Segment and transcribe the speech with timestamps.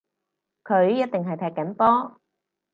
[0.63, 2.19] 佢一定係踢緊波